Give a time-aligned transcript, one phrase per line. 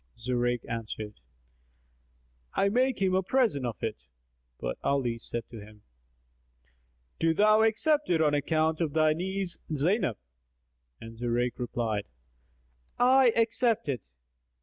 [0.17, 1.19] Zurayk answered
[2.55, 4.07] "I make him a present of it;"
[4.59, 5.83] but Ali said to him,
[7.19, 10.17] "Do thou accept it on account of thy niece Zaynab."
[10.99, 12.07] And Zurayk replied,
[12.97, 14.07] "I accept it."